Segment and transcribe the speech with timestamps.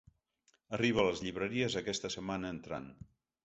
[0.77, 2.93] Arriba a les llibreries aquesta setmana entrant.